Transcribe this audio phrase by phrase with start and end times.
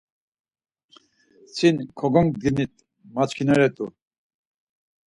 [1.55, 2.65] Sin kogongdini
[3.13, 3.85] maçkineret̆u.